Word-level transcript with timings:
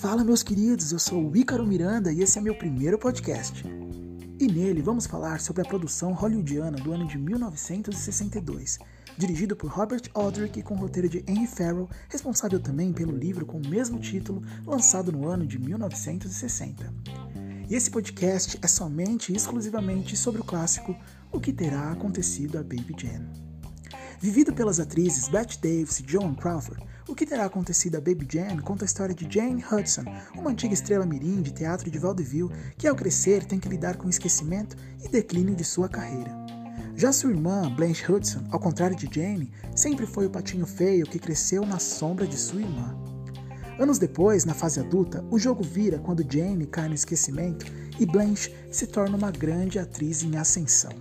Fala, 0.00 0.22
meus 0.22 0.42
queridos, 0.42 0.92
eu 0.92 0.98
sou 0.98 1.30
o 1.30 1.36
Ícaro 1.36 1.66
Miranda 1.66 2.12
e 2.12 2.20
esse 2.20 2.38
é 2.38 2.42
meu 2.42 2.54
primeiro 2.54 2.98
podcast. 2.98 3.64
E 4.38 4.46
nele 4.46 4.82
vamos 4.82 5.06
falar 5.06 5.40
sobre 5.40 5.62
a 5.62 5.64
produção 5.64 6.12
hollywoodiana 6.12 6.76
do 6.76 6.92
ano 6.92 7.06
de 7.06 7.16
1962, 7.16 8.78
dirigido 9.16 9.56
por 9.56 9.70
Robert 9.70 10.02
Aldrich 10.12 10.62
com 10.62 10.74
roteiro 10.74 11.08
de 11.08 11.24
Henry 11.26 11.46
Farrell, 11.46 11.88
responsável 12.10 12.60
também 12.60 12.92
pelo 12.92 13.16
livro 13.16 13.46
com 13.46 13.56
o 13.58 13.66
mesmo 13.66 13.98
título, 13.98 14.42
lançado 14.66 15.10
no 15.10 15.26
ano 15.26 15.46
de 15.46 15.58
1960. 15.58 16.92
E 17.70 17.74
esse 17.74 17.90
podcast 17.90 18.58
é 18.60 18.66
somente 18.66 19.32
e 19.32 19.36
exclusivamente 19.36 20.16
sobre 20.18 20.42
o 20.42 20.44
clássico 20.44 20.94
O 21.32 21.40
que 21.40 21.52
terá 21.52 21.92
acontecido 21.92 22.58
a 22.58 22.62
Baby 22.62 22.94
Jane. 22.98 23.53
Vivido 24.24 24.54
pelas 24.54 24.80
atrizes 24.80 25.28
Bette 25.28 25.60
Davis 25.60 26.00
e 26.00 26.04
Joan 26.06 26.34
Crawford, 26.34 26.82
o 27.06 27.14
que 27.14 27.26
terá 27.26 27.44
acontecido 27.44 27.96
a 27.96 28.00
Baby 28.00 28.26
Jane 28.32 28.62
conta 28.62 28.82
a 28.82 28.86
história 28.86 29.14
de 29.14 29.28
Jane 29.30 29.62
Hudson, 29.62 30.02
uma 30.34 30.48
antiga 30.48 30.72
estrela 30.72 31.04
mirim 31.04 31.42
de 31.42 31.52
teatro 31.52 31.90
de 31.90 31.98
vaudeville 31.98 32.48
que 32.78 32.88
ao 32.88 32.96
crescer 32.96 33.44
tem 33.44 33.60
que 33.60 33.68
lidar 33.68 33.98
com 33.98 34.06
o 34.06 34.10
esquecimento 34.10 34.78
e 35.04 35.08
declínio 35.08 35.54
de 35.54 35.62
sua 35.62 35.90
carreira. 35.90 36.34
Já 36.96 37.12
sua 37.12 37.32
irmã, 37.32 37.70
Blanche 37.76 38.10
Hudson, 38.10 38.42
ao 38.50 38.58
contrário 38.58 38.96
de 38.96 39.10
Jane, 39.14 39.52
sempre 39.76 40.06
foi 40.06 40.24
o 40.24 40.30
patinho 40.30 40.64
feio 40.64 41.04
que 41.04 41.18
cresceu 41.18 41.66
na 41.66 41.78
sombra 41.78 42.26
de 42.26 42.38
sua 42.38 42.62
irmã. 42.62 42.96
Anos 43.78 43.98
depois, 43.98 44.46
na 44.46 44.54
fase 44.54 44.80
adulta, 44.80 45.22
o 45.30 45.38
jogo 45.38 45.62
vira 45.62 45.98
quando 45.98 46.24
Jane 46.26 46.64
cai 46.64 46.88
no 46.88 46.94
esquecimento 46.94 47.66
e 48.00 48.06
Blanche 48.06 48.56
se 48.70 48.86
torna 48.86 49.18
uma 49.18 49.30
grande 49.30 49.78
atriz 49.78 50.22
em 50.22 50.38
ascensão. 50.38 50.92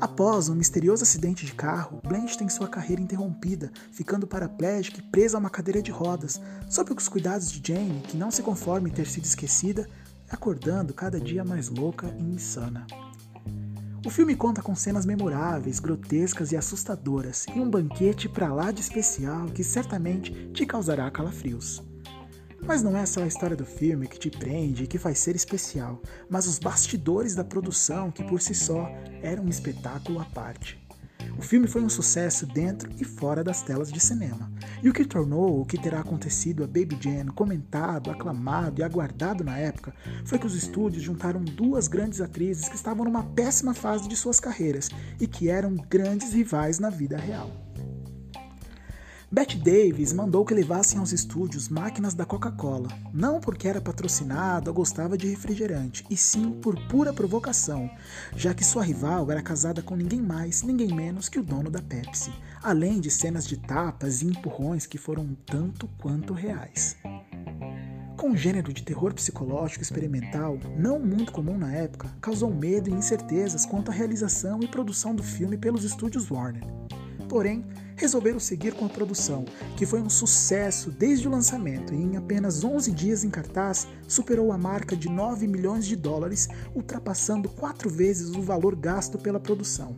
Após 0.00 0.48
um 0.48 0.54
misterioso 0.54 1.02
acidente 1.02 1.44
de 1.44 1.52
carro, 1.52 2.00
Blanche 2.06 2.38
tem 2.38 2.48
sua 2.48 2.68
carreira 2.68 3.02
interrompida, 3.02 3.72
ficando 3.90 4.28
paraplégica 4.28 5.00
e 5.00 5.02
presa 5.02 5.36
a 5.36 5.40
uma 5.40 5.50
cadeira 5.50 5.82
de 5.82 5.90
rodas, 5.90 6.40
sob 6.70 6.92
os 6.92 7.08
cuidados 7.08 7.50
de 7.50 7.60
Jane, 7.66 8.02
que 8.02 8.16
não 8.16 8.30
se 8.30 8.40
conforma 8.40 8.88
em 8.88 8.92
ter 8.92 9.08
sido 9.08 9.24
esquecida, 9.24 9.88
acordando 10.30 10.94
cada 10.94 11.20
dia 11.20 11.44
mais 11.44 11.68
louca 11.68 12.14
e 12.16 12.22
insana. 12.22 12.86
O 14.06 14.10
filme 14.10 14.36
conta 14.36 14.62
com 14.62 14.76
cenas 14.76 15.04
memoráveis, 15.04 15.80
grotescas 15.80 16.52
e 16.52 16.56
assustadoras, 16.56 17.44
e 17.52 17.58
um 17.58 17.68
banquete 17.68 18.28
para 18.28 18.54
lá 18.54 18.70
de 18.70 18.80
especial 18.80 19.46
que 19.46 19.64
certamente 19.64 20.48
te 20.52 20.64
causará 20.64 21.10
calafrios. 21.10 21.82
Mas 22.62 22.82
não 22.82 22.96
é 22.96 23.06
só 23.06 23.22
a 23.22 23.26
história 23.26 23.56
do 23.56 23.64
filme 23.64 24.06
que 24.06 24.18
te 24.18 24.30
prende 24.30 24.84
e 24.84 24.86
que 24.86 24.98
faz 24.98 25.18
ser 25.18 25.34
especial, 25.34 26.02
mas 26.28 26.46
os 26.46 26.58
bastidores 26.58 27.34
da 27.34 27.44
produção 27.44 28.10
que 28.10 28.24
por 28.24 28.40
si 28.40 28.54
só 28.54 28.88
eram 29.22 29.44
um 29.44 29.48
espetáculo 29.48 30.20
à 30.20 30.24
parte. 30.24 30.78
O 31.38 31.42
filme 31.42 31.68
foi 31.68 31.82
um 31.82 31.88
sucesso 31.88 32.44
dentro 32.46 32.90
e 32.98 33.04
fora 33.04 33.44
das 33.44 33.62
telas 33.62 33.92
de 33.92 34.00
cinema. 34.00 34.50
E 34.82 34.88
o 34.88 34.92
que 34.92 35.04
tornou 35.04 35.60
o 35.60 35.64
que 35.64 35.80
terá 35.80 36.00
acontecido 36.00 36.64
a 36.64 36.66
Baby 36.66 36.98
Jane 37.00 37.30
comentado, 37.30 38.10
aclamado 38.10 38.80
e 38.80 38.84
aguardado 38.84 39.44
na 39.44 39.56
época 39.56 39.94
foi 40.24 40.38
que 40.38 40.46
os 40.46 40.56
estúdios 40.56 41.02
juntaram 41.02 41.44
duas 41.44 41.86
grandes 41.86 42.20
atrizes 42.20 42.68
que 42.68 42.74
estavam 42.74 43.04
numa 43.04 43.22
péssima 43.22 43.72
fase 43.72 44.08
de 44.08 44.16
suas 44.16 44.40
carreiras 44.40 44.88
e 45.20 45.26
que 45.28 45.48
eram 45.48 45.76
grandes 45.76 46.32
rivais 46.32 46.80
na 46.80 46.90
vida 46.90 47.16
real. 47.16 47.67
Bette 49.30 49.58
Davis 49.58 50.14
mandou 50.14 50.42
que 50.42 50.54
levassem 50.54 50.98
aos 50.98 51.12
estúdios 51.12 51.68
máquinas 51.68 52.14
da 52.14 52.24
Coca-Cola, 52.24 52.88
não 53.12 53.40
porque 53.40 53.68
era 53.68 53.78
patrocinada 53.78 54.70
ou 54.70 54.74
gostava 54.74 55.18
de 55.18 55.28
refrigerante, 55.28 56.02
e 56.08 56.16
sim 56.16 56.50
por 56.50 56.74
pura 56.88 57.12
provocação, 57.12 57.90
já 58.34 58.54
que 58.54 58.64
sua 58.64 58.82
rival 58.82 59.30
era 59.30 59.42
casada 59.42 59.82
com 59.82 59.94
ninguém 59.94 60.22
mais, 60.22 60.62
ninguém 60.62 60.94
menos 60.94 61.28
que 61.28 61.38
o 61.38 61.42
dono 61.42 61.68
da 61.68 61.82
Pepsi, 61.82 62.32
além 62.62 63.00
de 63.00 63.10
cenas 63.10 63.46
de 63.46 63.58
tapas 63.58 64.22
e 64.22 64.26
empurrões 64.26 64.86
que 64.86 64.96
foram 64.96 65.36
tanto 65.44 65.86
quanto 65.98 66.32
reais. 66.32 66.96
Com 68.16 68.30
um 68.30 68.36
gênero 68.36 68.72
de 68.72 68.82
terror 68.82 69.12
psicológico 69.12 69.82
experimental, 69.82 70.58
não 70.74 70.98
muito 70.98 71.32
comum 71.32 71.58
na 71.58 71.70
época, 71.70 72.08
causou 72.22 72.52
medo 72.52 72.88
e 72.88 72.94
incertezas 72.94 73.66
quanto 73.66 73.90
à 73.90 73.94
realização 73.94 74.60
e 74.62 74.66
produção 74.66 75.14
do 75.14 75.22
filme 75.22 75.58
pelos 75.58 75.84
estúdios 75.84 76.30
Warner. 76.30 76.64
Porém, 77.28 77.64
resolveram 77.96 78.38
seguir 78.38 78.74
com 78.74 78.86
a 78.86 78.88
produção, 78.88 79.44
que 79.76 79.84
foi 79.84 80.00
um 80.00 80.08
sucesso 80.08 80.90
desde 80.90 81.28
o 81.28 81.30
lançamento 81.30 81.92
e 81.92 81.96
em 81.96 82.16
apenas 82.16 82.64
11 82.64 82.92
dias 82.92 83.24
em 83.24 83.30
cartaz 83.30 83.86
superou 84.06 84.52
a 84.52 84.58
marca 84.58 84.96
de 84.96 85.08
9 85.08 85.46
milhões 85.46 85.84
de 85.84 85.96
dólares, 85.96 86.48
ultrapassando 86.74 87.48
quatro 87.48 87.90
vezes 87.90 88.30
o 88.30 88.40
valor 88.40 88.74
gasto 88.74 89.18
pela 89.18 89.40
produção. 89.40 89.96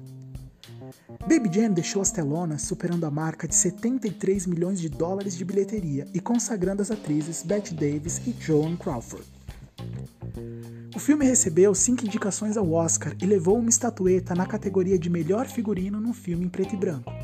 Baby 1.21 1.51
Jane 1.53 1.75
deixou 1.75 2.01
as 2.01 2.11
telonas 2.11 2.63
superando 2.63 3.05
a 3.05 3.11
marca 3.11 3.47
de 3.47 3.55
73 3.55 4.47
milhões 4.47 4.81
de 4.81 4.89
dólares 4.89 5.37
de 5.37 5.45
bilheteria 5.45 6.07
e 6.15 6.21
consagrando 6.21 6.81
as 6.81 6.91
atrizes 6.91 7.43
Bette 7.43 7.75
Davis 7.75 8.21
e 8.27 8.35
Joan 8.41 8.77
Crawford. 8.77 9.27
O 10.95 10.99
filme 10.99 11.25
recebeu 11.25 11.75
cinco 11.75 12.05
indicações 12.05 12.57
ao 12.57 12.73
Oscar 12.73 13.15
e 13.21 13.27
levou 13.27 13.59
uma 13.59 13.71
estatueta 13.71 14.35
na 14.35 14.47
categoria 14.47 14.99
de 14.99 15.09
melhor 15.09 15.47
figurino 15.47 16.01
num 16.01 16.13
filme 16.13 16.47
em 16.47 16.49
preto 16.49 16.75
e 16.75 16.79
branco. 16.79 17.20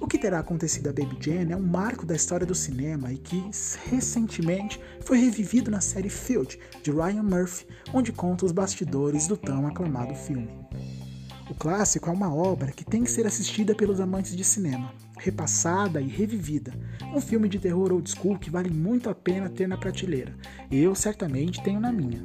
O 0.00 0.06
que 0.06 0.16
terá 0.16 0.38
acontecido 0.38 0.88
a 0.88 0.92
Baby 0.92 1.16
Jane 1.20 1.52
é 1.52 1.56
um 1.56 1.62
marco 1.62 2.06
da 2.06 2.14
história 2.14 2.46
do 2.46 2.54
cinema 2.54 3.12
e 3.12 3.18
que, 3.18 3.50
recentemente, 3.90 4.80
foi 5.00 5.18
revivido 5.18 5.70
na 5.70 5.80
série 5.80 6.08
Field, 6.08 6.58
de 6.82 6.90
Ryan 6.92 7.24
Murphy, 7.24 7.66
onde 7.92 8.12
conta 8.12 8.46
os 8.46 8.52
bastidores 8.52 9.26
do 9.26 9.36
tão 9.36 9.66
aclamado 9.66 10.14
filme. 10.14 10.48
O 11.50 11.54
clássico 11.54 12.08
é 12.08 12.12
uma 12.12 12.32
obra 12.32 12.70
que 12.70 12.84
tem 12.84 13.02
que 13.02 13.10
ser 13.10 13.26
assistida 13.26 13.74
pelos 13.74 14.00
amantes 14.00 14.36
de 14.36 14.44
cinema, 14.44 14.92
repassada 15.18 16.00
e 16.00 16.06
revivida. 16.06 16.72
Um 17.12 17.20
filme 17.20 17.48
de 17.48 17.58
terror 17.58 17.90
old 17.90 18.08
school 18.08 18.38
que 18.38 18.50
vale 18.50 18.70
muito 18.70 19.10
a 19.10 19.14
pena 19.14 19.48
ter 19.48 19.66
na 19.66 19.76
prateleira. 19.76 20.36
Eu 20.70 20.94
certamente 20.94 21.62
tenho 21.62 21.80
na 21.80 21.90
minha. 21.90 22.24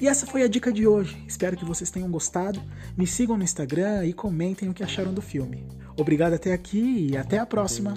E 0.00 0.06
essa 0.06 0.26
foi 0.26 0.42
a 0.42 0.48
dica 0.48 0.72
de 0.72 0.86
hoje. 0.86 1.20
Espero 1.26 1.56
que 1.56 1.64
vocês 1.64 1.90
tenham 1.90 2.08
gostado. 2.08 2.62
Me 2.96 3.06
sigam 3.06 3.36
no 3.36 3.42
Instagram 3.42 4.04
e 4.04 4.12
comentem 4.12 4.68
o 4.68 4.74
que 4.74 4.84
acharam 4.84 5.12
do 5.12 5.20
filme. 5.20 5.66
Obrigado 5.98 6.34
até 6.34 6.52
aqui 6.52 7.08
e 7.10 7.16
até 7.16 7.38
a 7.38 7.44
próxima. 7.44 7.94